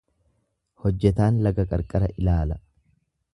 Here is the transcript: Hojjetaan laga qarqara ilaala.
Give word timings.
Hojjetaan 0.85 1.37
laga 1.49 1.67
qarqara 1.75 2.09
ilaala. 2.23 2.59